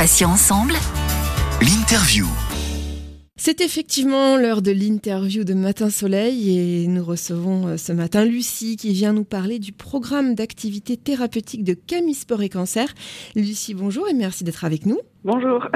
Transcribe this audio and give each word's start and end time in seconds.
Ensemble. 0.00 0.74
L'interview. 1.60 2.24
C'est 3.34 3.60
effectivement 3.60 4.36
l'heure 4.36 4.62
de 4.62 4.70
l'interview 4.70 5.42
de 5.42 5.54
Matin 5.54 5.90
Soleil 5.90 6.84
et 6.84 6.86
nous 6.86 7.04
recevons 7.04 7.66
euh, 7.66 7.76
ce 7.76 7.92
matin 7.92 8.24
Lucie 8.24 8.76
qui 8.76 8.92
vient 8.92 9.12
nous 9.12 9.24
parler 9.24 9.58
du 9.58 9.72
programme 9.72 10.36
d'activité 10.36 10.96
thérapeutique 10.96 11.64
de 11.64 11.74
Camille 11.74 12.14
Sport 12.14 12.42
et 12.42 12.48
Cancer. 12.48 12.86
Lucie, 13.34 13.74
bonjour 13.74 14.08
et 14.08 14.14
merci 14.14 14.44
d'être 14.44 14.64
avec 14.64 14.86
nous. 14.86 15.00
Bonjour. 15.24 15.66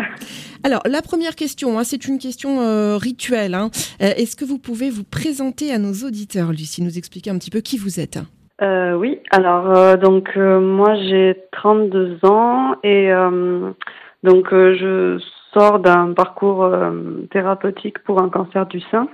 Alors, 0.62 0.82
la 0.86 1.02
première 1.02 1.34
question, 1.34 1.80
hein, 1.80 1.84
c'est 1.84 2.06
une 2.06 2.20
question 2.20 2.60
euh, 2.60 2.98
rituelle. 2.98 3.54
hein. 3.54 3.70
Euh, 4.02 4.12
Est-ce 4.16 4.36
que 4.36 4.44
vous 4.44 4.58
pouvez 4.58 4.90
vous 4.90 5.04
présenter 5.04 5.72
à 5.72 5.78
nos 5.78 6.06
auditeurs, 6.06 6.52
Lucie, 6.52 6.80
nous 6.80 6.96
expliquer 6.96 7.30
un 7.30 7.38
petit 7.38 7.50
peu 7.50 7.60
qui 7.60 7.76
vous 7.76 7.98
êtes? 7.98 8.20
Euh, 8.60 8.94
oui, 8.94 9.18
alors 9.32 9.76
euh, 9.76 9.96
donc 9.96 10.28
euh, 10.36 10.60
moi 10.60 10.94
j'ai 10.94 11.36
32 11.50 12.20
ans 12.22 12.76
et 12.84 13.10
euh, 13.10 13.72
donc 14.22 14.52
euh, 14.52 14.74
je 14.74 15.24
sors 15.52 15.78
d'un 15.80 16.12
parcours 16.12 16.64
euh, 16.64 17.26
thérapeutique 17.30 17.98
pour 18.00 18.22
un 18.22 18.28
cancer 18.28 18.66
du 18.66 18.80
sein 18.90 19.08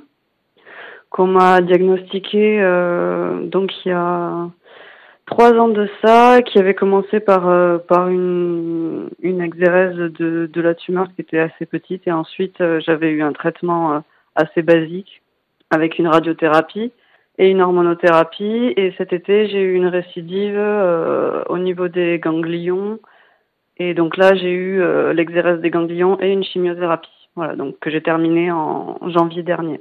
qu'on 1.11 1.27
m'a 1.27 1.61
diagnostiqué 1.61 2.61
euh, 2.61 3.45
donc 3.47 3.73
il 3.85 3.89
y 3.89 3.93
a 3.93 4.49
trois 5.27 5.53
ans 5.55 5.69
de 5.69 5.89
ça, 6.03 6.43
qui 6.43 6.59
avait 6.59 6.75
commencé 6.75 7.21
par 7.21 7.49
euh, 7.49 7.79
par 7.79 8.09
une 8.09 9.09
une 9.23 9.41
exérèse 9.41 9.97
de 9.97 10.51
de 10.53 10.61
la 10.61 10.75
tumeur 10.75 11.09
qui 11.15 11.21
était 11.23 11.39
assez 11.39 11.67
petite 11.67 12.07
et 12.07 12.13
ensuite 12.13 12.63
j'avais 12.81 13.11
eu 13.11 13.23
un 13.23 13.33
traitement 13.33 13.95
euh, 13.95 13.99
assez 14.35 14.63
basique 14.63 15.23
avec 15.71 15.99
une 15.99 16.09
radiothérapie 16.09 16.93
et 17.39 17.51
une 17.51 17.61
hormonothérapie. 17.61 18.73
Et 18.77 18.93
cet 18.99 19.13
été, 19.13 19.49
j'ai 19.49 19.61
eu 19.61 19.75
une 19.75 19.87
récidive 19.87 20.59
au 21.49 21.59
niveau 21.59 21.89
des 21.89 22.19
ganglions. 22.19 22.99
Et 23.79 23.95
donc 23.95 24.17
là, 24.17 24.35
j'ai 24.35 24.51
eu 24.51 24.81
euh, 24.81 25.13
l'exérèse 25.13 25.61
des 25.61 25.71
ganglions 25.71 26.19
et 26.21 26.33
une 26.33 26.45
chimiothérapie. 26.45 27.09
Voilà, 27.37 27.55
donc 27.55 27.79
que 27.79 27.91
j'ai 27.91 28.03
terminé 28.03 28.51
en 28.51 28.99
janvier 29.11 29.43
dernier. 29.43 29.81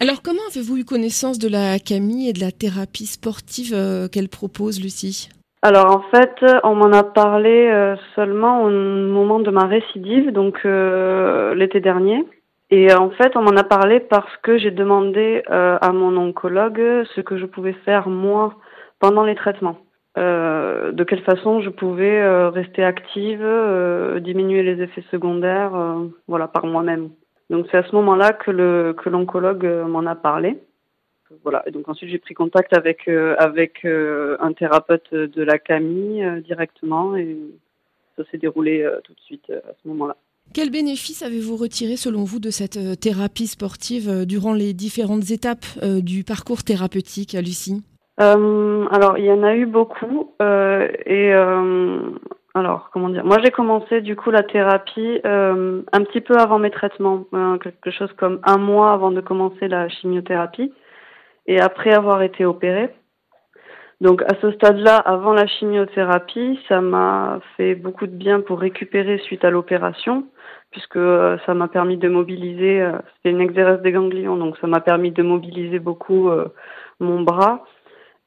Alors, 0.00 0.20
comment 0.22 0.42
avez-vous 0.50 0.78
eu 0.78 0.84
connaissance 0.84 1.38
de 1.38 1.48
la 1.48 1.78
Camille 1.78 2.28
et 2.28 2.32
de 2.32 2.40
la 2.40 2.52
thérapie 2.52 3.06
sportive 3.06 3.72
euh, 3.74 4.08
qu'elle 4.08 4.28
propose, 4.28 4.82
Lucie? 4.82 5.30
Alors 5.62 5.96
en 5.96 6.02
fait, 6.10 6.44
on 6.62 6.74
m'en 6.74 6.92
a 6.92 7.02
parlé 7.02 7.68
euh, 7.70 7.96
seulement 8.14 8.64
au 8.64 8.70
moment 8.70 9.40
de 9.40 9.50
ma 9.50 9.64
récidive, 9.64 10.30
donc 10.30 10.62
l'été 10.62 11.80
dernier. 11.80 12.22
Et 12.70 12.92
en 12.92 13.08
fait, 13.10 13.34
on 13.34 13.40
m'en 13.40 13.56
a 13.56 13.64
parlé 13.64 13.98
parce 14.00 14.36
que 14.42 14.58
j'ai 14.58 14.70
demandé 14.70 15.42
à 15.48 15.90
mon 15.92 16.18
oncologue 16.18 17.06
ce 17.14 17.22
que 17.22 17.38
je 17.38 17.46
pouvais 17.46 17.76
faire 17.86 18.10
moi 18.10 18.56
pendant 18.98 19.24
les 19.24 19.36
traitements. 19.36 19.78
Euh, 20.16 20.92
de 20.92 21.02
quelle 21.02 21.22
façon 21.22 21.60
je 21.60 21.70
pouvais 21.70 22.20
euh, 22.20 22.48
rester 22.48 22.84
active, 22.84 23.40
euh, 23.42 24.20
diminuer 24.20 24.62
les 24.62 24.80
effets 24.80 25.04
secondaires, 25.10 25.72
voilà, 26.28 26.46
par 26.46 26.66
moi-même. 26.66 27.10
Donc 27.50 27.66
c'est 27.70 27.78
à 27.78 27.84
ce 27.84 27.94
moment-là 27.96 28.32
que 28.32 28.50
l'oncologue 29.08 29.66
m'en 29.88 30.06
a 30.06 30.14
parlé. 30.14 30.58
Voilà. 31.42 31.62
Et 31.66 31.72
donc 31.72 31.88
ensuite 31.88 32.10
j'ai 32.10 32.18
pris 32.18 32.34
contact 32.34 32.72
avec 32.72 33.08
un 33.08 34.52
thérapeute 34.52 35.12
de 35.12 35.42
la 35.42 35.58
euh, 35.70 36.40
directement 36.40 37.16
et 37.16 37.36
ça 38.16 38.22
s'est 38.30 38.38
déroulé 38.38 38.88
tout 39.02 39.12
de 39.12 39.20
suite 39.20 39.50
à 39.50 39.72
ce 39.82 39.88
moment-là. 39.88 40.16
Quel 40.52 40.70
bénéfice 40.70 41.22
avez-vous 41.22 41.56
retiré, 41.56 41.96
selon 41.96 42.22
vous, 42.22 42.38
de 42.38 42.50
cette 42.50 43.00
thérapie 43.00 43.48
sportive 43.48 44.24
durant 44.26 44.52
les 44.52 44.74
différentes 44.74 45.30
étapes 45.30 45.64
du 45.82 46.22
parcours 46.22 46.62
thérapeutique, 46.62 47.32
Lucie? 47.32 47.82
Euh, 48.20 48.86
alors 48.92 49.18
il 49.18 49.24
y 49.24 49.32
en 49.32 49.42
a 49.42 49.56
eu 49.56 49.66
beaucoup 49.66 50.34
euh, 50.40 50.86
et 51.04 51.34
euh, 51.34 51.98
alors 52.54 52.90
comment 52.92 53.08
dire? 53.08 53.24
Moi 53.24 53.38
j'ai 53.42 53.50
commencé 53.50 54.02
du 54.02 54.14
coup 54.14 54.30
la 54.30 54.44
thérapie 54.44 55.20
euh, 55.26 55.82
un 55.92 56.04
petit 56.04 56.20
peu 56.20 56.36
avant 56.36 56.60
mes 56.60 56.70
traitements, 56.70 57.24
euh, 57.34 57.58
quelque 57.58 57.90
chose 57.90 58.12
comme 58.12 58.38
un 58.44 58.58
mois 58.58 58.92
avant 58.92 59.10
de 59.10 59.20
commencer 59.20 59.66
la 59.66 59.88
chimiothérapie 59.88 60.72
et 61.48 61.60
après 61.60 61.92
avoir 61.92 62.22
été 62.22 62.44
opérée. 62.44 62.94
Donc 64.00 64.22
à 64.22 64.34
ce 64.40 64.52
stade-là, 64.52 64.96
avant 64.96 65.32
la 65.32 65.48
chimiothérapie, 65.48 66.60
ça 66.68 66.80
m'a 66.80 67.40
fait 67.56 67.74
beaucoup 67.74 68.06
de 68.06 68.14
bien 68.14 68.40
pour 68.40 68.60
récupérer 68.60 69.18
suite 69.18 69.44
à 69.44 69.50
l'opération, 69.50 70.24
puisque 70.70 70.96
euh, 70.96 71.36
ça 71.46 71.54
m'a 71.54 71.66
permis 71.66 71.96
de 71.96 72.08
mobiliser. 72.08 72.80
euh, 72.80 72.92
C'était 73.16 73.30
une 73.30 73.40
exérèse 73.40 73.80
des 73.82 73.92
ganglions, 73.92 74.36
donc 74.36 74.56
ça 74.58 74.68
m'a 74.68 74.80
permis 74.80 75.10
de 75.10 75.22
mobiliser 75.22 75.80
beaucoup 75.80 76.30
mon 77.00 77.22
bras 77.22 77.64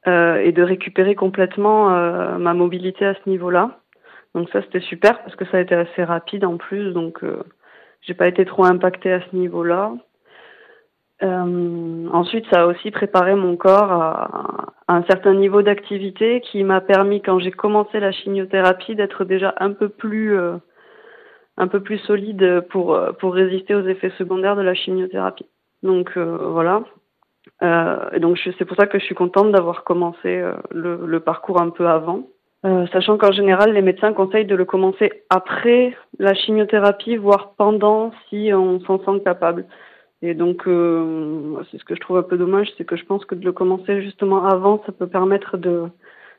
et 0.06 0.52
de 0.52 0.62
récupérer 0.62 1.14
complètement 1.14 1.94
euh, 1.94 2.38
ma 2.38 2.54
mobilité 2.54 3.04
à 3.04 3.14
ce 3.14 3.28
niveau-là. 3.28 3.80
Donc 4.34 4.48
ça 4.50 4.62
c'était 4.62 4.80
super 4.80 5.22
parce 5.22 5.36
que 5.36 5.44
ça 5.46 5.58
a 5.58 5.60
été 5.60 5.74
assez 5.74 6.04
rapide 6.04 6.44
en 6.44 6.56
plus, 6.56 6.92
donc 6.92 7.22
euh, 7.24 7.42
j'ai 8.02 8.14
pas 8.14 8.28
été 8.28 8.44
trop 8.44 8.64
impactée 8.64 9.12
à 9.12 9.20
ce 9.20 9.36
niveau-là. 9.36 9.92
Euh, 11.22 12.08
ensuite, 12.12 12.46
ça 12.50 12.62
a 12.62 12.66
aussi 12.66 12.90
préparé 12.90 13.34
mon 13.34 13.56
corps 13.56 13.90
à, 13.90 14.74
un 14.86 15.02
certain 15.04 15.34
niveau 15.34 15.62
d'activité 15.62 16.40
qui 16.40 16.62
m'a 16.62 16.80
permis, 16.80 17.20
quand 17.20 17.40
j'ai 17.40 17.50
commencé 17.50 17.98
la 17.98 18.12
chimiothérapie, 18.12 18.94
d'être 18.94 19.24
déjà 19.24 19.54
un 19.58 19.72
peu 19.72 19.88
plus, 19.88 20.38
euh, 20.38 20.56
un 21.56 21.66
peu 21.66 21.80
plus 21.82 21.98
solide 21.98 22.62
pour 22.70 22.94
euh, 22.94 23.12
pour 23.12 23.34
résister 23.34 23.74
aux 23.74 23.86
effets 23.86 24.12
secondaires 24.18 24.56
de 24.56 24.62
la 24.62 24.74
chimiothérapie. 24.74 25.46
Donc 25.82 26.12
euh, 26.16 26.38
voilà. 26.52 26.84
Euh, 27.62 28.18
donc 28.18 28.38
c'est 28.58 28.64
pour 28.64 28.76
ça 28.76 28.86
que 28.86 28.98
je 28.98 29.04
suis 29.04 29.14
contente 29.14 29.52
d'avoir 29.52 29.84
commencé 29.84 30.28
euh, 30.28 30.54
le, 30.70 31.20
parcours 31.20 31.60
un 31.60 31.70
peu 31.70 31.88
avant. 31.88 32.28
Euh, 32.64 32.86
sachant 32.92 33.18
qu'en 33.18 33.30
général, 33.30 33.72
les 33.72 33.82
médecins 33.82 34.12
conseillent 34.12 34.44
de 34.44 34.56
le 34.56 34.64
commencer 34.64 35.24
après 35.30 35.96
la 36.18 36.34
chimiothérapie, 36.34 37.16
voire 37.16 37.54
pendant 37.56 38.10
si 38.28 38.50
on 38.52 38.80
s'en 38.80 38.98
sent 38.98 39.22
capable. 39.24 39.66
Et 40.22 40.34
donc, 40.34 40.66
euh, 40.66 41.62
c'est 41.70 41.78
ce 41.78 41.84
que 41.84 41.94
je 41.94 42.00
trouve 42.00 42.16
un 42.16 42.24
peu 42.24 42.36
dommage, 42.36 42.68
c'est 42.76 42.84
que 42.84 42.96
je 42.96 43.04
pense 43.04 43.24
que 43.24 43.36
de 43.36 43.44
le 43.44 43.52
commencer 43.52 44.02
justement 44.02 44.44
avant, 44.44 44.82
ça 44.84 44.92
peut 44.92 45.06
permettre 45.06 45.56
de, 45.56 45.84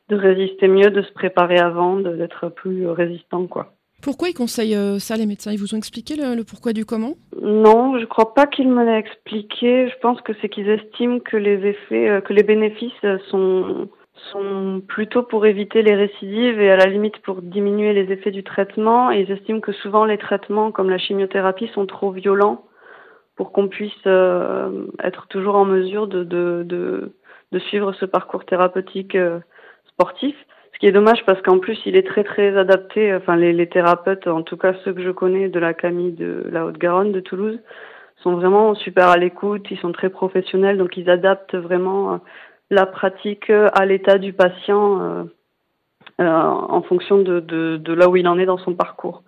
de 0.09 0.15
résister 0.17 0.67
mieux, 0.67 0.89
de 0.89 1.01
se 1.01 1.13
préparer 1.13 1.59
avant, 1.59 1.97
d'être 1.97 2.49
plus 2.49 2.87
résistant, 2.87 3.47
quoi. 3.47 3.73
Pourquoi 4.01 4.29
ils 4.29 4.33
conseillent 4.33 4.75
euh, 4.75 4.97
ça, 4.97 5.17
les 5.17 5.25
médecins? 5.25 5.51
Ils 5.51 5.59
vous 5.59 5.75
ont 5.75 5.77
expliqué 5.77 6.15
le, 6.15 6.43
pourquoi 6.43 6.71
du 6.71 6.85
comment? 6.85 7.15
Non, 7.41 7.99
je 7.99 8.05
crois 8.05 8.33
pas 8.33 8.47
qu'ils 8.47 8.69
me 8.69 8.83
l'aient 8.85 8.99
expliqué. 8.99 9.89
Je 9.89 9.99
pense 10.01 10.21
que 10.21 10.31
c'est 10.41 10.47
qu'ils 10.47 10.69
estiment 10.69 11.19
que 11.19 11.35
les 11.35 11.67
effets, 11.67 12.07
euh, 12.09 12.21
que 12.21 12.31
les 12.31 12.43
bénéfices 12.43 12.93
euh, 13.03 13.17
sont 13.29 14.81
plutôt 14.87 15.23
pour 15.23 15.45
éviter 15.45 15.81
les 15.81 15.95
récidives 15.95 16.61
et 16.61 16.71
à 16.71 16.77
la 16.77 16.85
limite 16.85 17.17
pour 17.19 17.41
diminuer 17.41 17.93
les 17.93 18.11
effets 18.13 18.31
du 18.31 18.43
traitement. 18.43 19.11
Ils 19.11 19.31
estiment 19.31 19.59
que 19.59 19.73
souvent 19.73 20.05
les 20.05 20.17
traitements 20.17 20.71
comme 20.71 20.89
la 20.89 20.97
chimiothérapie 20.97 21.69
sont 21.73 21.85
trop 21.85 22.11
violents 22.11 22.65
pour 23.35 23.51
qu'on 23.51 23.69
puisse 23.69 24.05
être 24.05 25.27
toujours 25.29 25.55
en 25.55 25.63
mesure 25.63 26.07
de, 26.07 27.13
suivre 27.69 27.93
ce 27.93 28.05
parcours 28.05 28.45
thérapeutique 28.45 29.17
sportif. 29.87 30.35
Ce 30.79 30.85
qui 30.85 30.87
est 30.87 30.93
dommage 30.93 31.25
parce 31.25 31.41
qu'en 31.41 31.59
plus 31.59 31.77
il 31.85 31.97
est 31.97 32.07
très 32.07 32.23
très 32.23 32.57
adapté. 32.57 33.13
Enfin 33.13 33.35
les, 33.35 33.51
les 33.51 33.67
thérapeutes, 33.67 34.27
en 34.27 34.43
tout 34.43 34.55
cas 34.55 34.73
ceux 34.85 34.93
que 34.93 35.01
je 35.01 35.11
connais 35.11 35.49
de 35.49 35.59
la 35.59 35.73
Camille 35.73 36.13
de 36.13 36.45
la 36.49 36.65
Haute-Garonne, 36.65 37.11
de 37.11 37.19
Toulouse, 37.19 37.59
sont 38.23 38.35
vraiment 38.35 38.73
super 38.75 39.09
à 39.09 39.17
l'écoute. 39.17 39.69
Ils 39.71 39.79
sont 39.79 39.91
très 39.91 40.09
professionnels, 40.09 40.77
donc 40.77 40.95
ils 40.95 41.09
adaptent 41.09 41.55
vraiment 41.55 42.13
euh, 42.13 42.17
la 42.69 42.85
pratique 42.85 43.49
euh, 43.49 43.67
à 43.73 43.85
l'état 43.85 44.17
du 44.17 44.31
patient 44.31 45.01
euh, 45.01 45.23
euh, 46.21 46.25
en 46.25 46.81
fonction 46.83 47.17
de, 47.17 47.41
de, 47.41 47.75
de 47.75 47.93
là 47.93 48.07
où 48.07 48.15
il 48.15 48.29
en 48.29 48.39
est 48.39 48.45
dans 48.45 48.57
son 48.57 48.73
parcours. 48.73 49.23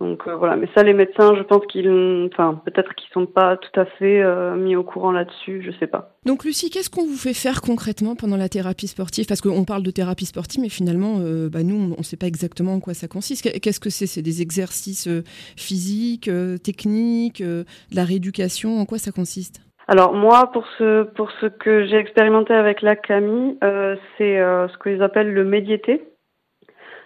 Donc 0.00 0.26
euh, 0.26 0.34
voilà, 0.34 0.56
mais 0.56 0.68
ça 0.74 0.82
les 0.82 0.94
médecins, 0.94 1.34
je 1.36 1.42
pense 1.42 1.66
qu'ils, 1.66 2.30
enfin 2.32 2.60
peut-être 2.64 2.94
qu'ils 2.94 3.10
sont 3.12 3.26
pas 3.26 3.58
tout 3.58 3.78
à 3.78 3.84
fait 3.84 4.22
euh, 4.22 4.56
mis 4.56 4.74
au 4.74 4.82
courant 4.82 5.12
là-dessus, 5.12 5.62
je 5.64 5.70
sais 5.78 5.86
pas. 5.86 6.16
Donc, 6.24 6.44
Lucie, 6.44 6.70
qu'est-ce 6.70 6.88
qu'on 6.88 7.04
vous 7.04 7.16
fait 7.16 7.34
faire 7.34 7.60
concrètement 7.60 8.14
pendant 8.14 8.36
la 8.36 8.48
thérapie 8.48 8.86
sportive? 8.86 9.26
Parce 9.26 9.40
qu'on 9.42 9.64
parle 9.64 9.82
de 9.82 9.90
thérapie 9.90 10.24
sportive, 10.24 10.62
mais 10.62 10.68
finalement, 10.68 11.16
euh, 11.20 11.48
bah, 11.50 11.62
nous, 11.62 11.74
on 11.76 11.98
ne 11.98 12.02
sait 12.04 12.16
pas 12.16 12.26
exactement 12.26 12.74
en 12.74 12.80
quoi 12.80 12.94
ça 12.94 13.06
consiste. 13.08 13.42
Qu'est- 13.42 13.58
Qu'est-ce 13.60 13.80
que 13.80 13.90
c'est? 13.90 14.06
C'est 14.06 14.22
des 14.22 14.40
exercices 14.40 15.08
euh, 15.08 15.24
physiques, 15.56 16.28
euh, 16.28 16.58
techniques, 16.58 17.40
euh, 17.40 17.64
de 17.90 17.96
la 17.96 18.04
rééducation? 18.04 18.78
En 18.78 18.86
quoi 18.86 18.98
ça 18.98 19.12
consiste? 19.12 19.60
Alors 19.88 20.14
moi, 20.14 20.50
pour 20.52 20.64
ce 20.78 21.02
pour 21.02 21.30
ce 21.40 21.46
que 21.46 21.86
j'ai 21.86 21.96
expérimenté 21.96 22.54
avec 22.54 22.82
la 22.82 22.94
Camille, 22.94 23.58
euh, 23.64 23.96
c'est 24.16 24.38
euh, 24.38 24.68
ce 24.68 24.78
qu'ils 24.78 25.02
appellent 25.02 25.32
le 25.34 25.44
médiété. 25.44 26.02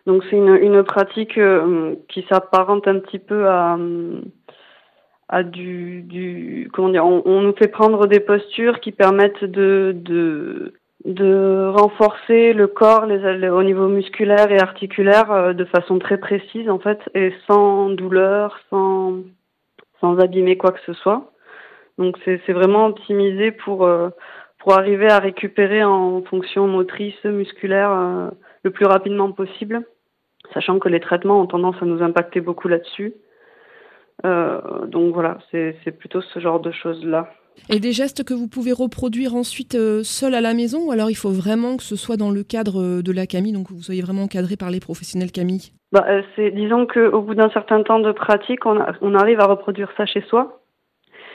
Donc 0.07 0.23
c'est 0.31 0.37
une, 0.37 0.55
une 0.55 0.85
pratique 0.85 1.37
euh, 1.37 1.97
qui 2.09 2.25
s'apparente 2.29 2.87
un 2.87 3.01
petit 3.01 3.19
peu 3.19 3.49
à 3.49 3.77
à 5.29 5.43
du 5.43 6.03
du 6.03 6.71
comment 6.73 6.91
dire 6.91 7.05
on, 7.05 7.41
nous 7.41 7.55
fait 7.57 7.67
prendre 7.67 8.07
des 8.07 8.21
postures 8.21 8.79
qui 8.79 8.93
permettent 8.93 9.45
de 9.45 9.93
de 9.97 10.75
de 11.05 11.69
renforcer 11.77 12.53
le 12.53 12.69
corps 12.69 13.07
les, 13.07 13.49
au 13.49 13.63
niveau 13.65 13.89
musculaire 13.89 14.51
et 14.53 14.61
articulaire 14.61 15.33
euh, 15.33 15.53
de 15.53 15.65
façon 15.65 15.99
très 15.99 16.19
précise 16.19 16.71
en 16.71 16.79
fait 16.79 17.01
et 17.15 17.33
sans 17.49 17.91
douleur, 17.91 18.61
sans 18.71 19.15
sans 20.01 20.19
abîmer 20.21 20.57
quoi 20.57 20.71
que 20.71 20.81
ce 20.87 20.93
soit. 20.93 21.33
Donc 21.99 22.17
c'est 22.25 22.53
vraiment 22.53 22.87
optimisé 22.87 23.51
pour 23.51 23.85
euh, 23.85 24.11
pour 24.61 24.79
arriver 24.79 25.09
à 25.09 25.19
récupérer 25.19 25.83
en 25.83 26.23
fonction 26.23 26.69
motrice 26.69 27.25
musculaire 27.25 28.31
le 28.63 28.71
plus 28.71 28.87
rapidement 28.87 29.33
possible. 29.33 29.85
Sachant 30.55 30.79
que 30.79 30.89
les 30.89 31.01
traitements 31.01 31.41
ont 31.41 31.47
tendance 31.47 31.77
à 31.81 31.85
nous 31.85 32.03
impacter 32.03 32.41
beaucoup 32.41 32.69
là-dessus. 32.69 33.15
Euh, 34.25 34.87
donc 34.87 35.15
voilà, 35.15 35.39
c'est 35.51 35.99
plutôt 35.99 36.21
ce 36.21 36.41
genre 36.41 36.61
de 36.61 36.71
choses-là. 36.71 37.29
Et 37.71 37.81
des 37.81 37.93
gestes 37.93 38.23
que 38.23 38.35
vous 38.35 38.49
pouvez 38.49 38.73
reproduire 38.73 39.35
ensuite 39.35 39.75
euh, 39.75 40.03
seul 40.03 40.35
à 40.35 40.41
la 40.41 40.55
maison 40.55 40.87
ou 40.87 40.93
alors 40.93 41.11
il 41.11 41.17
faut 41.17 41.31
vraiment 41.31 41.77
que 41.77 41.83
ce 41.83 41.97
soit 41.97 42.17
dans 42.17 42.31
le 42.31 42.43
cadre 42.43 42.83
euh, 42.83 43.03
de 43.03 43.13
la 43.13 43.27
Camille, 43.27 43.53
donc 43.53 43.69
que 43.69 43.73
vous 43.73 43.83
soyez 43.83 44.03
vraiment 44.03 44.23
encadré 44.25 44.57
par 44.57 44.71
les 44.71 44.81
professionnels 44.81 45.33
Camille? 45.33 45.73
Bah, 45.93 46.07
c'est, 46.35 46.51
Disons 46.51 46.87
qu'au 46.87 47.23
bout 47.23 47.35
d'un 47.35 47.51
certain 47.51 47.83
temps 47.83 48.01
de 48.01 48.13
pratique, 48.13 48.67
on, 48.67 48.79
on, 49.01 49.15
arrive 49.15 49.41
à 49.41 49.47
reproduire 49.47 49.91
ça 49.97 50.05
chez 50.05 50.21
soi. 50.23 50.61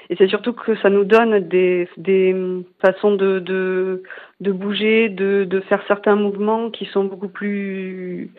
Et 0.10 0.16
c'est 0.18 0.28
surtout 0.28 0.54
que 0.54 0.75
ça 0.78 0.90
nous 0.90 1.06
donne 1.06 1.40
des, 1.48 1.88
des 1.98 2.36
façons 2.81 3.16
de, 3.16 3.40
de, 3.40 4.04
de 4.42 4.52
bouger, 4.52 5.10
de, 5.10 5.46
de 5.46 5.60
faire 5.62 5.81
certains 5.88 6.16
mouvements 6.16 6.69
qui 6.69 6.86
sont 6.86 7.06
beaucoup 7.06 7.30
plus 7.30 8.31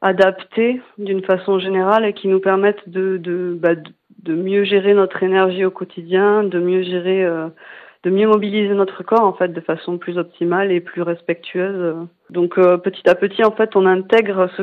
adaptés 0.00 0.80
d'une 0.98 1.24
façon 1.24 1.58
générale 1.58 2.04
et 2.04 2.12
qui 2.12 2.28
nous 2.28 2.40
permettent 2.40 2.88
de, 2.88 3.16
de, 3.16 3.56
bah, 3.60 3.74
de 4.22 4.34
mieux 4.34 4.64
gérer 4.64 4.94
notre 4.94 5.22
énergie 5.22 5.64
au 5.64 5.70
quotidien, 5.70 6.44
de 6.44 6.60
mieux 6.60 6.82
gérer, 6.82 7.24
euh, 7.24 7.48
de 8.04 8.10
mieux 8.10 8.28
mobiliser 8.28 8.74
notre 8.74 9.02
corps 9.02 9.24
en 9.24 9.32
fait 9.32 9.48
de 9.48 9.60
façon 9.60 9.98
plus 9.98 10.18
optimale 10.18 10.70
et 10.70 10.80
plus 10.80 11.02
respectueuse. 11.02 11.96
Donc 12.30 12.58
euh, 12.58 12.76
petit 12.76 13.08
à 13.08 13.14
petit 13.14 13.44
en 13.44 13.50
fait 13.50 13.74
on 13.74 13.86
intègre 13.86 14.48
ce, 14.56 14.62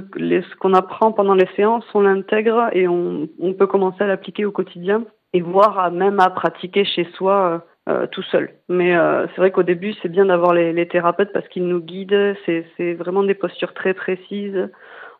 qu'on 0.59 0.73
apprend 0.73 1.11
pendant 1.11 1.33
les 1.35 1.47
séances, 1.55 1.85
on 1.93 2.01
l'intègre 2.01 2.69
et 2.71 2.87
on, 2.87 3.27
peut 3.57 3.67
commencer 3.67 4.03
à 4.03 4.07
l'appliquer 4.07 4.45
au 4.45 4.51
quotidien 4.51 5.03
et 5.33 5.41
voir 5.41 5.79
à, 5.79 5.89
même 5.89 6.19
à 6.19 6.29
pratiquer 6.29 6.85
chez 6.85 7.05
soi. 7.15 7.65
Euh, 7.87 8.07
tout 8.07 8.23
seul. 8.23 8.49
Mais 8.67 8.95
c'est 8.95 9.37
vrai 9.37 9.51
qu'au 9.51 9.61
début, 9.61 9.93
c'est 10.01 10.09
bien 10.09 10.25
d'avoir 10.25 10.55
les, 10.55 10.87
thérapeutes 10.87 11.31
parce 11.31 11.47
qu'ils 11.49 11.67
nous 11.67 11.81
guident. 11.81 12.35
C'est 12.47 12.93
vraiment 12.95 13.21
des 13.21 13.35
postures 13.35 13.75
très 13.75 13.93
précises 13.93 14.71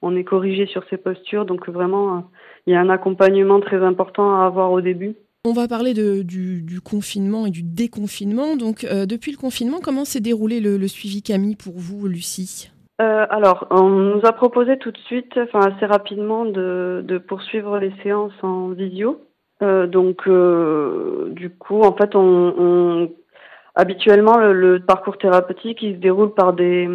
on 0.06 0.16
est 0.16 0.24
corrigé 0.24 0.68
sur 0.68 0.84
ces 0.90 0.98
postures. 0.98 1.46
Donc 1.46 1.68
vraiment, 1.68 2.18
euh, 2.18 2.20
il 2.68 2.74
y 2.74 2.76
a 2.76 2.80
un 2.80 2.90
accompagnement 2.90 3.60
très 3.60 3.84
important 3.84 4.40
à 4.40 4.46
avoir 4.46 4.72
au 4.72 4.82
début. 4.82 5.16
On 5.44 5.54
va 5.54 5.68
parler 5.68 5.94
du, 5.94 6.82
confinement 6.84 7.46
et 7.46 7.52
du 7.52 7.62
déconfinement. 7.62 8.56
Donc, 8.56 8.84
euh, 8.84 9.06
depuis 9.06 9.32
le 9.32 9.38
confinement, 9.38 9.78
comment 9.84 10.06
s'est 10.06 10.20
déroulé 10.20 10.60
le, 10.60 10.88
suivi 10.88 11.22
Camille 11.22 11.56
pour 11.56 11.74
vous, 11.76 12.08
Lucie? 12.08 12.72
Euh, 13.00 13.28
Alors, 13.30 13.68
on 13.70 13.90
nous 13.90 14.22
a 14.24 14.32
proposé 14.32 14.78
tout 14.80 14.92
de 14.92 14.98
suite, 15.00 15.38
enfin 15.38 15.60
assez 15.60 15.86
rapidement, 15.86 16.46
de, 16.46 17.22
poursuivre 17.28 17.78
les 17.78 17.94
séances 18.02 18.34
en 18.42 18.70
visio. 18.70 19.22
donc, 19.62 20.28
du 20.28 21.50
coup, 21.52 21.82
en 21.82 21.94
fait, 21.96 22.16
on 22.16 23.12
Habituellement, 23.78 24.38
le, 24.38 24.80
parcours 24.80 25.18
thérapeutique, 25.18 25.82
il 25.82 25.96
se 25.96 26.00
déroule 26.00 26.34
par 26.34 26.54
des, 26.54 26.88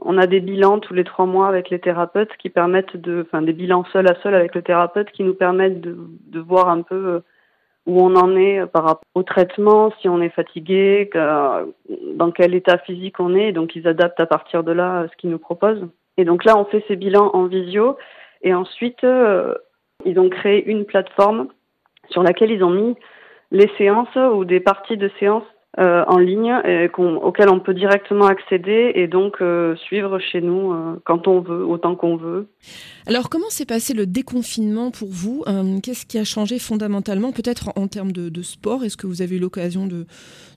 on 0.00 0.18
a 0.18 0.26
des 0.26 0.40
bilans 0.40 0.80
tous 0.80 0.92
les 0.92 1.04
trois 1.04 1.26
mois 1.26 1.46
avec 1.46 1.70
les 1.70 1.78
thérapeutes 1.78 2.36
qui 2.38 2.50
permettent 2.50 2.96
de, 2.96 3.24
enfin 3.24 3.40
des 3.40 3.52
bilans 3.52 3.84
seul 3.92 4.10
à 4.10 4.16
seul 4.20 4.34
avec 4.34 4.52
le 4.56 4.62
thérapeute 4.62 5.12
qui 5.12 5.22
nous 5.22 5.34
permettent 5.34 5.80
de, 5.80 5.96
de 6.26 6.40
voir 6.40 6.68
un 6.70 6.82
peu 6.82 6.94
euh, 7.06 7.20
où 7.86 8.00
on 8.00 8.16
en 8.16 8.34
est 8.34 8.66
par 8.66 8.82
rapport 8.82 9.04
au 9.14 9.22
traitement, 9.22 9.92
si 10.00 10.08
on 10.08 10.20
est 10.20 10.30
fatigué, 10.30 11.08
dans 12.14 12.30
quel 12.32 12.54
état 12.54 12.78
physique 12.78 13.20
on 13.20 13.36
est. 13.36 13.52
Donc 13.52 13.76
ils 13.76 13.86
adaptent 13.86 14.18
à 14.20 14.26
partir 14.26 14.64
de 14.64 14.72
là 14.72 15.02
euh, 15.02 15.08
ce 15.08 15.16
qu'ils 15.16 15.30
nous 15.30 15.38
proposent. 15.38 15.86
Et 16.16 16.24
donc 16.24 16.44
là, 16.44 16.58
on 16.58 16.64
fait 16.64 16.84
ces 16.88 16.96
bilans 16.96 17.30
en 17.32 17.44
visio. 17.44 17.96
Et 18.42 18.54
ensuite, 18.54 19.04
euh, 19.04 19.54
ils 20.04 20.18
ont 20.18 20.28
créé 20.28 20.64
une 20.66 20.84
plateforme 20.84 21.48
sur 22.10 22.24
laquelle 22.24 22.50
ils 22.50 22.64
ont 22.64 22.70
mis 22.70 22.96
les 23.52 23.70
séances 23.78 24.16
ou 24.16 24.44
des 24.44 24.60
parties 24.60 24.96
de 24.96 25.10
séances 25.20 25.44
euh, 25.76 26.04
en 26.06 26.18
ligne 26.18 26.54
et 26.64 26.88
auquel 26.96 27.48
on 27.48 27.58
peut 27.58 27.74
directement 27.74 28.26
accéder 28.26 28.92
et 28.94 29.08
donc 29.08 29.38
euh, 29.40 29.74
suivre 29.74 30.20
chez 30.20 30.40
nous 30.40 30.72
euh, 30.72 31.02
quand 31.04 31.26
on 31.26 31.40
veut, 31.40 31.66
autant 31.66 31.96
qu'on 31.96 32.14
veut. 32.14 32.46
Alors 33.08 33.28
comment 33.28 33.48
s'est 33.48 33.66
passé 33.66 33.92
le 33.92 34.06
déconfinement 34.06 34.92
pour 34.92 35.08
vous? 35.10 35.42
Qu'est-ce 35.82 36.06
qui 36.06 36.16
a 36.18 36.22
changé 36.22 36.60
fondamentalement, 36.60 37.32
peut-être 37.32 37.70
en, 37.74 37.88
termes 37.88 38.12
de, 38.12 38.42
sport? 38.42 38.84
Est-ce 38.84 38.96
que 38.96 39.08
vous 39.08 39.20
avez 39.20 39.34
eu 39.34 39.40
l'occasion 39.40 39.88
de, 39.88 40.06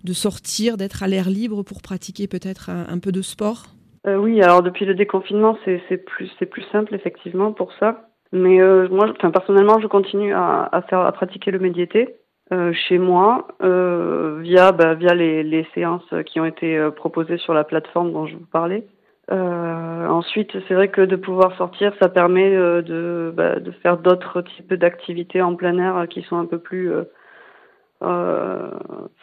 de, 0.04 0.14
sortir, 0.14 0.78
d'être 0.78 1.02
à 1.02 1.08
l'air 1.08 1.30
libre 1.30 1.64
pour 1.64 1.82
pratiquer 1.82 2.28
peut-être 2.28 2.70
un, 2.70 3.00
peu 3.00 3.12
de 3.12 3.24
sport? 3.24 3.64
Oui, 4.06 4.40
alors 4.44 4.62
depuis 4.62 4.86
le 4.86 4.94
déconfinement, 4.94 5.58
c'est 5.66 5.98
plus, 5.98 6.30
plus 6.52 6.64
simple 6.72 6.94
effectivement 6.94 7.54
pour 7.54 7.74
ça. 7.80 8.08
Mais 8.32 8.60
moi, 8.90 9.12
personnellement, 9.34 9.80
je 9.80 9.88
continue 9.88 10.34
à, 10.34 10.70
à, 10.72 10.84
faire, 10.84 11.00
à 11.00 11.12
pratiquer 11.12 11.50
le 11.50 11.60
médiété. 11.60 12.18
Euh, 12.54 12.72
chez 12.72 12.98
moi 12.98 13.46
euh, 13.62 14.40
via 14.42 14.72
bah, 14.72 14.94
via 14.94 15.14
les, 15.14 15.44
les, 15.44 15.68
séances 15.74 16.14
qui 16.26 16.40
ont 16.40 16.46
été 16.46 16.78
euh, 16.78 16.92
proposées 16.92 17.38
sur 17.38 17.54
la 17.54 17.66
plateforme 17.66 18.14
dont 18.14 18.26
je 18.26 18.38
vous 18.38 18.46
parlais. 18.46 18.86
Euh, 19.30 20.08
ensuite, 20.08 20.52
c'est 20.68 20.74
vrai 20.74 20.88
que 20.88 21.02
de 21.02 21.18
pouvoir 21.18 21.58
sortir, 21.58 21.94
ça 22.00 22.08
permet 22.08 22.52
de, 22.56 23.34
bah, 23.36 23.60
de 23.60 23.72
faire 23.72 23.98
d'autres 23.98 24.42
types 24.42 24.74
d'activités 24.74 25.42
en 25.42 25.56
plein 25.56 25.78
air 25.78 26.08
qui 26.08 26.22
sont 26.22 26.38
un 26.38 26.46
peu 26.46 26.60
plus 26.60 26.90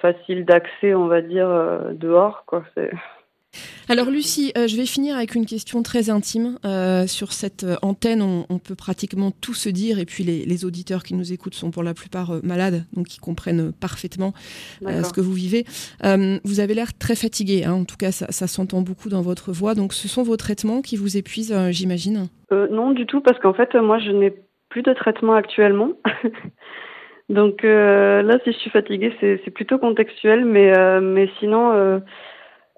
faciles 0.02 0.44
d'accès, 0.44 0.94
on 0.94 1.06
va 1.06 1.22
dire, 1.22 1.48
dehors. 1.92 2.44
Quoi. 2.46 2.64
Alors 3.88 4.10
Lucie, 4.10 4.52
euh, 4.56 4.66
je 4.66 4.76
vais 4.76 4.86
finir 4.86 5.16
avec 5.16 5.34
une 5.34 5.44
question 5.44 5.82
très 5.82 6.08
intime. 6.08 6.58
Euh, 6.64 7.06
sur 7.06 7.32
cette 7.32 7.64
euh, 7.64 7.76
antenne, 7.82 8.22
on, 8.22 8.58
peut 8.58 8.74
pratiquement 8.74 9.30
tout 9.30 9.52
se 9.52 9.68
dire, 9.68 9.98
et 9.98 10.06
puis 10.06 10.24
les, 10.24 10.64
auditeurs 10.64 11.02
qui 11.02 11.14
nous 11.14 11.32
écoutent 11.32 11.54
sont 11.54 11.70
pour 11.70 11.82
la 11.82 11.92
plupart 11.92 12.40
malades, 12.42 12.84
donc 12.94 13.14
ils 13.14 13.20
comprennent 13.20 13.72
parfaitement 13.72 14.32
ce 14.80 15.12
que 15.12 15.20
vous 15.20 15.32
vivez. 15.32 15.64
vous 16.02 16.60
avez 16.60 16.74
l'air 16.74 16.96
très 16.96 17.16
fatigué, 17.16 17.64
hein. 17.64 17.72
en 17.72 17.84
tout 17.84 17.96
cas 17.96 18.12
ça, 18.12 18.46
s'entend 18.46 18.80
beaucoup 18.80 19.08
dans 19.08 19.20
votre 19.20 19.52
voix, 19.52 19.74
donc 19.74 19.92
ce 19.92 20.08
sont 20.08 20.22
vos 20.22 20.36
traitements 20.36 20.80
qui 20.80 20.96
vous 20.96 21.16
épuisent, 21.16 21.54
j'imagine? 21.70 22.28
Non 22.50 22.92
du 22.92 23.04
tout, 23.04 23.20
parce 23.20 23.38
qu'en 23.40 23.52
fait 23.52 23.74
moi 23.74 23.98
je 23.98 24.10
n'ai 24.10 24.32
plus 24.70 24.82
de 24.82 24.92
traitement 24.94 25.34
actuellement. 25.34 25.90
donc 27.28 27.62
là 27.64 28.38
si 28.44 28.52
je 28.52 28.58
suis 28.58 28.70
fatiguée 28.70 29.12
c'est 29.20 29.50
plutôt 29.50 29.78
contextuel, 29.78 30.44
mais, 30.46 30.72
mais 31.00 31.28
sinon 31.40 32.00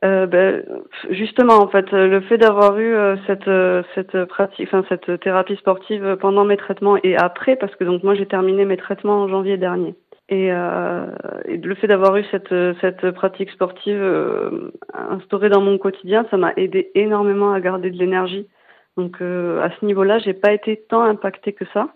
euh, 0.05 0.27
ben, 0.27 0.63
justement, 1.09 1.55
en 1.55 1.69
fait, 1.69 1.91
le 1.93 2.21
fait 2.21 2.37
d'avoir 2.37 2.79
eu 2.79 2.95
euh, 2.95 3.17
cette 3.27 3.49
euh, 3.49 3.83
cette 3.95 4.27
pratique, 4.27 4.69
enfin 4.69 4.85
cette 4.91 5.21
thérapie 5.21 5.57
sportive 5.57 6.19
pendant 6.21 6.45
mes 6.45 6.59
traitements 6.59 6.99
et 7.03 7.17
après, 7.17 7.57
parce 7.57 7.75
que 7.77 7.85
donc 7.85 8.03
moi 8.03 8.15
j'ai 8.15 8.27
terminé 8.27 8.67
mes 8.67 8.77
traitements 8.77 9.23
en 9.23 9.29
janvier 9.29 9.57
dernier, 9.57 9.95
et, 10.29 10.49
et 10.49 11.57
le 11.57 11.75
fait 11.77 11.87
d'avoir 11.87 12.17
eu 12.19 12.25
cette 12.31 12.55
cette 12.83 13.11
pratique 13.13 13.51
sportive 13.51 14.03
instaurée 14.93 15.49
dans 15.49 15.63
mon 15.63 15.79
quotidien, 15.79 16.27
ça 16.31 16.37
m'a 16.37 16.53
aidé 16.57 16.91
énormément 16.95 17.53
à 17.53 17.61
garder 17.61 17.91
de 17.91 17.97
l'énergie. 17.97 18.47
Donc 18.99 19.23
à 19.23 19.71
ce 19.81 19.85
niveau-là, 19.85 20.19
j'ai 20.19 20.35
pas 20.35 20.53
été 20.53 20.77
tant 20.89 21.03
impactée 21.03 21.55
que 21.55 21.65
ça. 21.73 21.89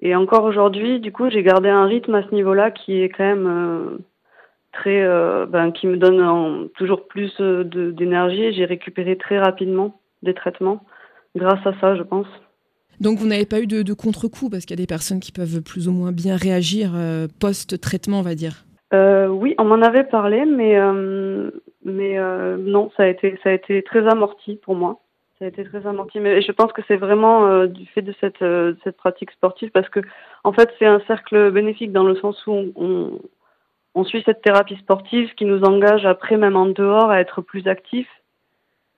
Et 0.00 0.16
encore 0.16 0.44
aujourd'hui, 0.44 0.98
du 0.98 1.12
coup, 1.12 1.28
j'ai 1.30 1.42
gardé 1.42 1.68
un 1.68 1.84
rythme 1.84 2.14
à 2.14 2.22
ce 2.22 2.34
niveau-là 2.34 2.70
qui 2.70 3.02
est 3.02 3.10
quand 3.10 3.24
même 3.24 4.00
très, 4.72 5.02
euh, 5.02 5.46
ben, 5.46 5.72
qui 5.72 5.86
me 5.86 5.96
donne 5.96 6.68
toujours 6.76 7.06
plus 7.06 7.32
euh, 7.40 7.64
d'énergie. 7.64 8.52
J'ai 8.52 8.64
récupéré 8.64 9.16
très 9.16 9.38
rapidement 9.38 10.00
des 10.22 10.34
traitements 10.34 10.84
grâce 11.36 11.64
à 11.66 11.72
ça, 11.80 11.96
je 11.96 12.02
pense. 12.02 12.26
Donc 13.00 13.18
vous 13.18 13.26
n'avez 13.26 13.46
pas 13.46 13.60
eu 13.60 13.66
de, 13.66 13.94
contre-coup 13.94 14.50
parce 14.50 14.66
qu'il 14.66 14.78
y 14.78 14.80
a 14.80 14.82
des 14.82 14.86
personnes 14.86 15.20
qui 15.20 15.32
peuvent 15.32 15.62
plus 15.62 15.88
ou 15.88 15.92
moins 15.92 16.12
bien 16.12 16.36
réagir 16.36 16.92
euh, 16.94 17.28
post-traitement, 17.40 18.18
on 18.18 18.22
va 18.22 18.34
dire? 18.34 18.64
oui, 18.92 19.54
on 19.58 19.64
m'en 19.64 19.80
avait 19.80 20.04
parlé, 20.04 20.44
mais 20.44 20.76
mais 21.84 22.18
non, 22.58 22.90
ça 22.96 23.04
a 23.04 23.06
été 23.06 23.38
ça 23.42 23.50
a 23.50 23.52
été 23.52 23.82
très 23.84 24.06
amorti 24.08 24.56
pour 24.56 24.74
moi. 24.74 25.00
Ça 25.38 25.44
a 25.44 25.48
été 25.48 25.62
très 25.64 25.86
amorti, 25.86 26.18
mais 26.18 26.42
je 26.42 26.52
pense 26.52 26.72
que 26.72 26.82
c'est 26.88 26.96
vraiment 26.96 27.66
du 27.66 27.86
fait 27.86 28.02
de 28.02 28.12
cette 28.20 28.44
cette 28.82 28.96
pratique 28.96 29.30
sportive 29.30 29.70
parce 29.70 29.88
que 29.88 30.00
en 30.42 30.52
fait 30.52 30.68
c'est 30.78 30.86
un 30.86 31.00
cercle 31.06 31.52
bénéfique 31.52 31.92
dans 31.92 32.02
le 32.02 32.16
sens 32.16 32.44
où 32.48 32.52
on, 32.52 32.72
on 32.74 33.20
suit 34.04 34.22
cette 34.24 34.42
thérapie 34.42 34.76
sportive 34.76 35.34
qui 35.34 35.44
nous 35.44 35.62
engage 35.62 36.06
après, 36.06 36.36
même 36.36 36.56
en 36.56 36.66
dehors, 36.66 37.10
à 37.10 37.20
être 37.20 37.42
plus 37.42 37.66
actifs. 37.66 38.08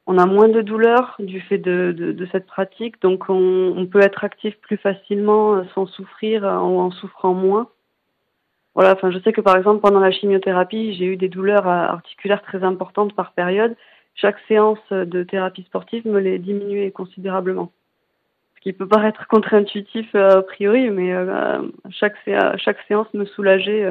On 0.06 0.18
a 0.18 0.26
moins 0.26 0.48
de 0.48 0.62
douleur 0.62 1.14
du 1.18 1.40
fait 1.40 1.58
de, 1.58 2.28
cette 2.32 2.46
pratique, 2.46 3.00
donc 3.00 3.28
on, 3.28 3.74
on, 3.76 3.86
peut 3.86 4.00
être 4.00 4.24
actif 4.24 4.56
plus 4.60 4.76
facilement 4.76 5.54
euh, 5.54 5.62
sans 5.74 5.86
souffrir 5.86 6.44
euh, 6.44 6.58
ou 6.58 6.80
en 6.80 6.90
souffrant 6.90 7.34
moins. 7.34 7.68
Voilà, 8.74 8.94
enfin, 8.94 9.10
je 9.10 9.18
sais 9.20 9.32
que 9.32 9.40
par 9.40 9.56
exemple 9.56 9.80
pendant 9.80 10.00
la 10.00 10.10
chimiothérapie, 10.10 10.94
j'ai 10.94 11.04
eu 11.04 11.16
des 11.16 11.28
douleurs 11.28 11.68
euh, 11.68 11.86
articulaires 11.86 12.42
très 12.42 12.64
importantes 12.64 13.14
par 13.14 13.32
période. 13.32 13.76
Chaque 14.14 14.38
séance 14.48 14.80
de 14.90 15.22
thérapie 15.22 15.62
sportive 15.62 16.06
me 16.06 16.18
les 16.18 16.38
diminuait 16.38 16.90
considérablement. 16.90 17.70
Ce 18.56 18.60
qui 18.60 18.72
peut 18.72 18.88
paraître 18.88 19.26
contre-intuitif 19.26 20.14
a 20.14 20.42
priori, 20.42 20.90
mais 20.90 21.14
chaque 21.90 22.78
séance 22.88 23.12
me 23.14 23.24
soulageait 23.24 23.90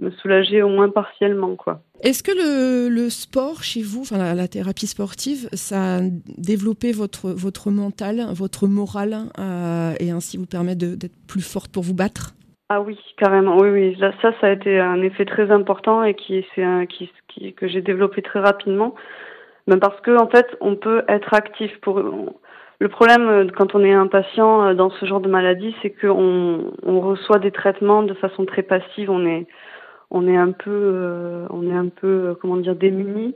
me 0.00 0.10
soulager 0.10 0.62
au 0.62 0.68
moins 0.68 0.88
partiellement 0.88 1.56
quoi. 1.56 1.80
Est-ce 2.02 2.22
que 2.22 2.32
le, 2.32 2.88
le, 2.88 3.10
sport 3.10 3.62
chez 3.62 3.82
vous, 3.82 4.00
enfin 4.00 4.34
la, 4.34 4.48
thérapie 4.48 4.86
sportive, 4.86 5.48
ça 5.52 5.96
a 5.96 6.00
développé 6.38 6.92
votre 6.92 7.28
votre 7.28 7.70
mental, 7.70 8.26
votre 8.32 8.66
morale 8.66 9.16
euh, 9.38 9.92
et 10.00 10.10
ainsi 10.10 10.38
vous 10.38 10.46
permet 10.46 10.74
d'être 10.74 11.26
plus 11.28 11.46
forte 11.46 11.70
pour 11.70 11.82
vous 11.82 11.94
battre? 11.94 12.32
Ah 12.70 12.80
oui, 12.80 12.98
carrément. 13.18 13.58
Oui 13.58 13.68
oui, 13.68 13.96
ça 14.00 14.32
ça 14.40 14.46
a 14.46 14.50
été 14.50 14.80
un 14.80 15.02
effet 15.02 15.24
très 15.24 15.50
important 15.50 16.02
et 16.02 16.14
qui 16.14 16.44
c'est 16.54 16.64
qui, 16.88 17.10
qui, 17.28 17.52
que 17.52 17.68
j'ai 17.68 17.82
développé 17.82 18.22
très 18.22 18.40
rapidement. 18.40 18.94
Parce 19.80 20.00
que 20.00 20.18
en 20.18 20.28
fait, 20.28 20.46
on 20.60 20.74
peut 20.76 21.02
être 21.06 21.34
actif 21.34 21.70
pour 21.80 22.00
le 22.80 22.88
problème 22.88 23.50
quand 23.56 23.74
on 23.74 23.84
est 23.84 23.92
un 23.92 24.06
patient 24.06 24.74
dans 24.74 24.90
ce 24.90 25.04
genre 25.04 25.20
de 25.20 25.28
maladie, 25.28 25.76
c'est 25.82 25.90
qu'on 25.90 26.72
on 26.82 27.00
reçoit 27.00 27.38
des 27.38 27.50
traitements 27.50 28.02
de 28.02 28.14
façon 28.14 28.46
très 28.46 28.62
passive. 28.62 29.10
On 29.10 29.26
est, 29.26 29.46
on 30.10 30.26
est 30.28 30.36
un 30.36 30.52
peu, 30.52 31.46
on 31.50 31.68
est 31.68 31.74
un 31.74 31.88
peu, 31.88 32.36
comment 32.40 32.56
dire, 32.56 32.74
démunis 32.74 33.34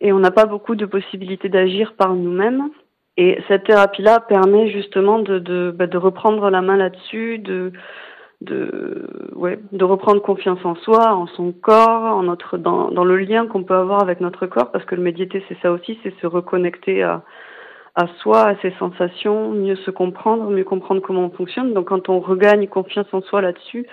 et 0.00 0.12
on 0.12 0.18
n'a 0.18 0.30
pas 0.30 0.46
beaucoup 0.46 0.74
de 0.74 0.86
possibilités 0.86 1.48
d'agir 1.48 1.94
par 1.94 2.14
nous-mêmes. 2.14 2.70
Et 3.16 3.38
cette 3.48 3.64
thérapie-là 3.64 4.20
permet 4.20 4.70
justement 4.70 5.18
de, 5.18 5.74
bah, 5.76 5.86
reprendre 5.94 6.50
la 6.50 6.62
main 6.62 6.76
là-dessus, 6.76 7.38
de, 7.38 7.72
ouais, 9.34 9.58
de 9.72 9.84
reprendre 9.84 10.22
confiance 10.22 10.64
en 10.64 10.76
soi, 10.76 11.14
en 11.14 11.26
son 11.26 11.50
corps, 11.50 12.16
en 12.16 12.22
notre, 12.22 12.58
dans, 12.58 13.04
le 13.04 13.16
lien 13.16 13.48
qu'on 13.48 13.64
peut 13.64 13.74
avoir 13.74 14.02
avec 14.02 14.20
notre 14.20 14.46
corps, 14.46 14.70
parce 14.70 14.84
que 14.84 14.94
le 14.94 15.02
méditer, 15.02 15.42
c'est 15.48 15.58
ça 15.60 15.72
aussi, 15.72 15.98
c'est 16.04 16.14
se 16.20 16.26
reconnecter 16.28 17.02
à 17.02 17.22
soi, 18.20 18.42
à 18.42 18.56
ses 18.62 18.70
sensations, 18.78 19.50
mieux 19.50 19.74
se 19.74 19.90
comprendre, 19.90 20.48
mieux 20.50 20.62
comprendre 20.62 21.02
comment 21.02 21.24
on 21.24 21.30
fonctionne. 21.30 21.74
Donc 21.74 21.88
quand 21.88 22.08
on 22.08 22.20
regagne 22.20 22.68
confiance 22.68 23.12
en 23.12 23.20
soi 23.22 23.42
là-dessus, 23.42 23.84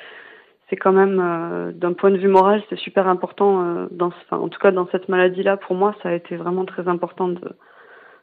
c'est 0.69 0.75
quand 0.75 0.91
même, 0.91 1.19
euh, 1.19 1.71
d'un 1.71 1.93
point 1.93 2.11
de 2.11 2.17
vue 2.17 2.27
moral, 2.27 2.61
c'est 2.69 2.79
super 2.79 3.07
important. 3.07 3.63
Euh, 3.63 3.87
dans, 3.91 4.07
enfin, 4.07 4.37
en 4.37 4.49
tout 4.49 4.59
cas, 4.59 4.71
dans 4.71 4.87
cette 4.91 5.09
maladie-là, 5.09 5.57
pour 5.57 5.75
moi, 5.75 5.95
ça 6.01 6.09
a 6.09 6.13
été 6.13 6.35
vraiment 6.35 6.65
très 6.65 6.87
important 6.87 7.27
de, 7.27 7.55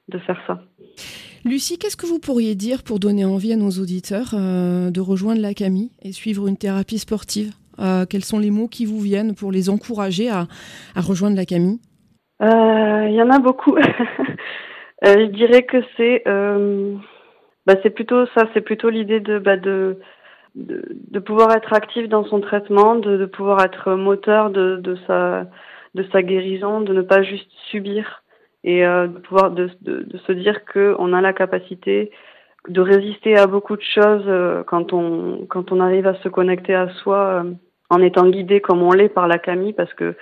de 0.09 0.19
faire 0.19 0.41
ça. 0.47 0.61
Lucie, 1.45 1.79
qu'est-ce 1.79 1.97
que 1.97 2.07
vous 2.07 2.19
pourriez 2.19 2.55
dire 2.55 2.83
pour 2.83 2.99
donner 2.99 3.25
envie 3.25 3.53
à 3.53 3.57
nos 3.57 3.71
auditeurs 3.71 4.35
euh, 4.35 4.91
de 4.91 5.01
rejoindre 5.01 5.41
la 5.41 5.55
Camille 5.55 5.91
et 6.03 6.13
suivre 6.13 6.49
une 6.49 6.57
thérapie 6.57 6.99
sportive? 6.99 7.53
Quels 8.11 8.23
sont 8.23 8.39
les 8.39 8.53
mots 8.53 8.69
qui 8.69 8.85
vous 8.85 9.01
viennent 9.01 9.35
pour 9.35 9.51
les 9.51 9.69
encourager 9.69 10.29
à, 10.29 10.47
à 10.95 11.01
rejoindre 11.01 11.37
la 11.37 11.45
Camille? 11.45 11.81
Il 12.41 13.15
y 13.15 13.21
en 13.21 13.31
a 13.31 13.41
beaucoup. 13.41 13.77
je 15.03 15.27
dirais 15.27 15.65
que 15.65 15.79
c'est, 15.97 16.23
bah, 17.67 17.75
c'est 17.83 17.91
plutôt 17.91 18.25
ça, 18.37 18.47
c'est 18.55 18.61
plutôt 18.61 18.89
l'idée 18.89 19.19
de, 19.19 19.41
bah, 19.41 19.57
de 19.57 19.99
de, 20.55 21.19
pouvoir 21.19 21.55
être 21.57 21.73
actif 21.73 22.09
dans 22.09 22.25
son 22.25 22.41
traitement, 22.41 22.97
de, 22.97 23.17
de 23.17 23.27
pouvoir 23.27 23.65
être 23.65 23.93
moteur 23.93 24.51
de, 24.51 24.77
de, 24.77 24.97
sa, 25.07 25.47
de 25.95 26.05
sa 26.13 26.23
guérison, 26.23 26.81
de 26.81 26.93
ne 26.93 27.03
pas 27.03 27.23
juste 27.23 27.51
subir 27.71 28.23
et 28.65 28.85
euh, 28.87 29.07
de 29.09 29.19
pouvoir 29.19 29.51
de, 29.51 29.71
de, 29.81 30.19
se 30.19 30.33
dire 30.33 30.65
qu'on 30.67 31.13
a 31.13 31.21
la 31.21 31.33
capacité 31.33 32.11
de 32.69 32.81
résister 32.81 33.37
à 33.37 33.47
beaucoup 33.47 33.77
de 33.77 33.83
choses 33.83 34.25
euh, 34.27 34.63
quand 34.65 34.93
on 34.93 35.47
quand 35.49 35.73
on 35.73 35.81
arrive 35.81 36.07
à 36.07 36.15
se 36.23 36.29
connecter 36.29 36.75
à 36.75 36.89
soi 37.03 37.17
euh, 37.17 37.53
en 37.91 38.01
étant 38.01 38.29
guidé 38.29 38.61
comme 38.61 38.83
on 38.83 38.93
l'est 38.93 39.09
par 39.09 39.27
la 39.27 39.39
Camille 39.39 39.73
parce 39.73 39.93
que 39.95 40.15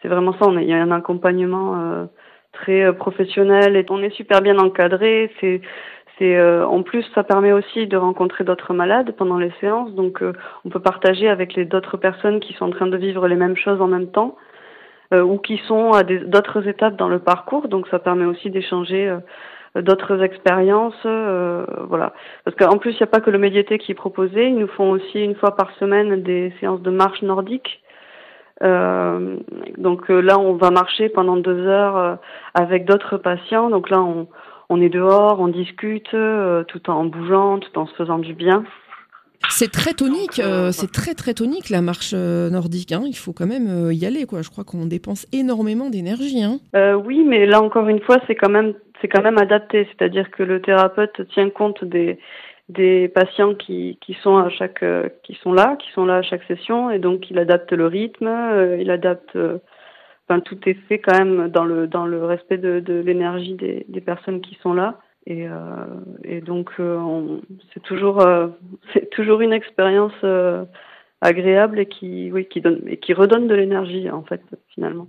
c'est 0.00 0.08
vraiment 0.08 0.32
ça 0.32 0.46
on 0.46 0.58
il 0.58 0.68
y 0.68 0.72
a 0.72 0.82
un 0.82 0.90
accompagnement 0.90 2.08
très 2.52 2.94
professionnel 2.94 3.76
et 3.76 3.84
on 3.90 4.02
est 4.02 4.14
super 4.16 4.40
bien 4.40 4.58
encadré 4.58 5.30
c'est 5.40 5.60
c'est 6.18 6.36
euh, 6.36 6.66
en 6.66 6.82
plus 6.82 7.04
ça 7.14 7.24
permet 7.24 7.52
aussi 7.52 7.86
de 7.86 7.96
rencontrer 7.96 8.44
d'autres 8.44 8.74
malades 8.74 9.14
pendant 9.16 9.38
les 9.38 9.52
séances, 9.60 9.92
donc 9.94 10.22
euh, 10.22 10.32
on 10.64 10.68
peut 10.68 10.80
partager 10.80 11.28
avec 11.28 11.54
les 11.54 11.64
d'autres 11.64 11.96
personnes 11.96 12.40
qui 12.40 12.52
sont 12.54 12.66
en 12.66 12.70
train 12.70 12.86
de 12.86 12.96
vivre 12.96 13.26
les 13.28 13.36
mêmes 13.36 13.56
choses 13.56 13.80
en 13.80 13.86
même 13.86 14.08
temps 14.08 14.36
euh, 15.14 15.22
ou 15.22 15.38
qui 15.38 15.58
sont 15.66 15.92
à 15.92 16.02
d'autres 16.02 16.68
étapes 16.68 16.96
dans 16.96 17.08
le 17.08 17.18
parcours, 17.18 17.68
donc 17.68 17.88
ça 17.88 17.98
permet 17.98 18.26
aussi 18.26 18.50
d'échanger 18.50 19.16
d'autres 19.74 20.22
expériences, 20.22 21.02
voilà. 21.04 22.12
Parce 22.44 22.54
qu'en 22.56 22.76
plus 22.76 22.90
il 22.90 22.96
n'y 22.98 23.04
a 23.04 23.06
pas 23.06 23.20
que 23.20 23.30
le 23.30 23.38
médiété 23.38 23.78
qui 23.78 23.92
est 23.92 23.94
proposé, 23.94 24.48
ils 24.48 24.58
nous 24.58 24.68
font 24.68 24.90
aussi 24.90 25.24
une 25.24 25.34
fois 25.34 25.56
par 25.56 25.70
semaine 25.78 26.22
des 26.22 26.52
séances 26.60 26.82
de 26.82 26.90
marche 26.90 27.22
nordique. 27.22 27.82
donc 28.60 30.08
là, 30.10 30.38
on 30.38 30.54
va 30.54 30.70
marcher 30.70 31.08
pendant 31.08 31.36
deux 31.36 31.66
heures 31.66 32.18
avec 32.52 32.84
d'autres 32.84 33.16
patients. 33.16 33.70
Donc 33.70 33.88
là, 33.88 34.00
on, 34.02 34.28
on 34.72 34.80
est 34.80 34.88
dehors, 34.88 35.38
on 35.38 35.48
discute, 35.48 36.14
euh, 36.14 36.64
tout 36.64 36.88
en 36.88 37.04
bougeant, 37.04 37.58
tout 37.58 37.78
en 37.78 37.86
se 37.86 37.94
faisant 37.94 38.18
du 38.18 38.32
bien. 38.32 38.64
C'est 39.50 39.70
très 39.70 39.92
tonique, 39.92 40.38
euh, 40.38 40.72
c'est 40.72 40.90
très 40.90 41.14
très 41.14 41.34
tonique 41.34 41.68
la 41.68 41.82
marche 41.82 42.12
euh, 42.14 42.48
nordique. 42.48 42.90
Hein. 42.92 43.02
Il 43.06 43.16
faut 43.16 43.34
quand 43.34 43.46
même 43.46 43.90
y 43.92 44.06
aller, 44.06 44.24
quoi. 44.24 44.40
Je 44.40 44.48
crois 44.48 44.64
qu'on 44.64 44.86
dépense 44.86 45.26
énormément 45.30 45.90
d'énergie. 45.90 46.42
Hein. 46.42 46.58
oui, 47.04 47.22
mais 47.26 47.44
là 47.44 47.60
encore 47.60 47.86
une 47.88 48.00
fois, 48.00 48.16
c'est 48.26 48.34
quand 48.34 48.48
même 48.48 48.72
c'est 49.00 49.08
quand 49.08 49.22
même 49.22 49.38
adapté. 49.38 49.86
C'est-à-dire 49.90 50.30
que 50.30 50.42
le 50.42 50.62
thérapeute 50.62 51.28
tient 51.34 51.50
compte 51.50 51.84
des 51.84 52.18
des 52.68 53.08
patients 53.08 53.54
qui, 53.54 53.98
qui 54.00 54.16
sont 54.22 54.38
à 54.38 54.48
chaque 54.48 54.84
qui 55.24 55.34
sont 55.42 55.52
là, 55.52 55.76
qui 55.76 55.90
sont 55.92 56.06
là 56.06 56.18
à 56.18 56.22
chaque 56.22 56.44
session, 56.44 56.90
et 56.90 56.98
donc 56.98 57.30
il 57.30 57.38
adapte 57.38 57.72
le 57.72 57.88
rythme, 57.88 58.30
il 58.80 58.90
adapte 58.90 59.36
tout 60.40 60.58
est 60.66 60.78
fait 60.88 60.98
quand 60.98 61.16
même 61.16 61.48
dans 61.48 61.64
le 61.64 61.86
dans 61.86 62.06
le 62.06 62.24
respect 62.24 62.58
de, 62.58 62.80
de 62.80 62.94
l'énergie 62.94 63.54
des, 63.54 63.84
des, 63.88 64.00
personnes 64.00 64.40
qui 64.40 64.56
sont 64.62 64.72
là. 64.72 65.00
Et, 65.26 65.46
euh, 65.46 65.54
et 66.24 66.40
donc 66.40 66.70
euh, 66.80 67.38
c'est 67.72 67.82
toujours 67.82 68.20
euh, 68.20 68.48
c'est 68.92 69.10
toujours 69.10 69.40
une 69.40 69.52
expérience 69.52 70.12
agréable 71.20 71.78
et 71.78 71.86
qui 71.86 72.30
oui 72.32 72.46
qui 72.48 72.60
donne 72.60 72.82
et 72.86 72.96
qui 72.96 73.12
redonne 73.12 73.46
de 73.46 73.54
l'énergie 73.54 74.10
en 74.10 74.22
fait 74.22 74.42
finalement. 74.74 75.08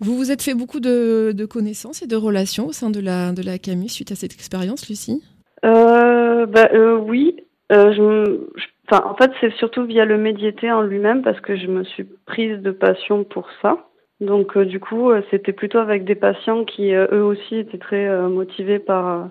Vous 0.00 0.16
vous 0.16 0.30
êtes 0.30 0.42
fait 0.42 0.54
beaucoup 0.54 0.78
de, 0.78 1.32
de, 1.32 1.44
connaissances 1.44 2.02
et 2.02 2.06
de 2.06 2.14
relations 2.14 2.66
au 2.66 2.72
sein 2.72 2.90
de 2.90 3.00
la 3.00 3.32
de 3.32 3.42
la 3.42 3.58
Camille 3.58 3.88
suite 3.88 4.12
à 4.12 4.14
cette 4.14 4.32
expérience, 4.32 4.88
Lucie? 4.88 5.24
Bah, 5.64 6.68
Oui, 7.00 7.34
je, 7.68 8.46
enfin, 8.88 9.04
en 9.04 9.16
fait 9.16 9.32
c'est 9.40 9.52
surtout 9.54 9.84
via 9.84 10.04
le 10.04 10.16
médiété 10.16 10.70
en 10.70 10.82
lui-même 10.82 11.22
parce 11.22 11.40
que 11.40 11.56
je 11.56 11.66
me 11.66 11.82
suis 11.82 12.04
prise 12.26 12.58
de 12.62 12.70
passion 12.70 13.24
pour 13.24 13.48
ça. 13.60 13.87
Donc 14.20 14.56
euh, 14.56 14.64
du 14.64 14.80
coup, 14.80 15.10
euh, 15.10 15.22
c'était 15.30 15.52
plutôt 15.52 15.78
avec 15.78 16.04
des 16.04 16.16
patients 16.16 16.64
qui 16.64 16.94
euh, 16.94 17.06
eux 17.12 17.22
aussi 17.22 17.56
étaient 17.56 17.78
très 17.78 18.08
motivés 18.28 18.78
par 18.78 19.30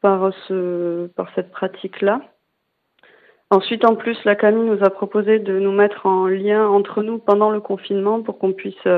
par 0.00 0.32
ce 0.48 1.06
par 1.08 1.32
cette 1.34 1.50
pratique-là. 1.52 2.20
Ensuite, 3.50 3.84
en 3.84 3.94
plus, 3.94 4.16
la 4.24 4.34
Camille 4.34 4.68
nous 4.68 4.82
a 4.82 4.90
proposé 4.90 5.38
de 5.38 5.60
nous 5.60 5.70
mettre 5.70 6.06
en 6.06 6.26
lien 6.26 6.66
entre 6.66 7.02
nous 7.02 7.18
pendant 7.18 7.50
le 7.50 7.60
confinement 7.60 8.22
pour 8.22 8.38
qu'on 8.38 8.52
puisse 8.52 8.88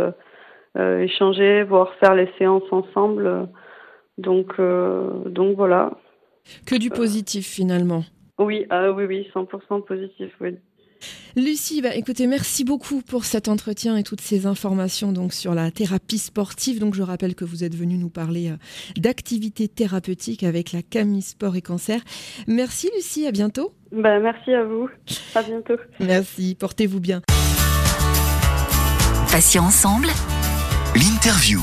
échanger, 0.76 1.62
voire 1.64 1.92
faire 1.94 2.14
les 2.14 2.30
séances 2.38 2.70
ensemble. 2.70 3.48
Donc 4.16 4.58
donc 4.58 5.56
voilà. 5.56 5.90
Que 6.64 6.78
du 6.78 6.88
positif 6.90 7.46
finalement. 7.46 8.04
Oui, 8.38 8.66
ah 8.70 8.92
oui, 8.92 9.04
oui, 9.04 9.30
100% 9.34 9.84
positif, 9.84 10.32
oui. 10.40 10.56
Lucie, 11.36 11.82
bah, 11.82 11.94
écoutez, 11.94 12.26
merci 12.26 12.64
beaucoup 12.64 13.02
pour 13.02 13.26
cet 13.26 13.48
entretien 13.48 13.98
et 13.98 14.02
toutes 14.02 14.22
ces 14.22 14.46
informations 14.46 15.12
donc 15.12 15.34
sur 15.34 15.54
la 15.54 15.70
thérapie 15.70 16.16
sportive. 16.16 16.80
Donc 16.80 16.94
je 16.94 17.02
rappelle 17.02 17.34
que 17.34 17.44
vous 17.44 17.62
êtes 17.62 17.74
venu 17.74 17.98
nous 17.98 18.08
parler 18.08 18.48
euh, 18.48 18.56
d'activités 18.96 19.68
thérapeutiques 19.68 20.44
avec 20.44 20.72
la 20.72 20.80
Camille 20.80 21.20
Sport 21.20 21.54
et 21.56 21.60
Cancer. 21.60 22.00
Merci 22.48 22.90
Lucie, 22.96 23.26
à 23.26 23.32
bientôt. 23.32 23.74
Bah, 23.92 24.18
merci 24.18 24.54
à 24.54 24.64
vous. 24.64 24.88
À 25.34 25.42
bientôt. 25.42 25.76
merci, 26.00 26.56
portez-vous 26.58 27.00
bien. 27.00 27.20
Patients 29.30 29.66
ensemble. 29.66 30.08
L'interview. 30.94 31.60